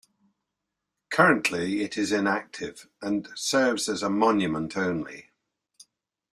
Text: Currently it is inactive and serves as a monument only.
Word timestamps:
Currently 1.11 1.81
it 1.83 1.95
is 1.95 2.11
inactive 2.11 2.89
and 3.03 3.29
serves 3.35 3.87
as 3.87 4.01
a 4.01 4.09
monument 4.09 4.75
only. 4.75 5.29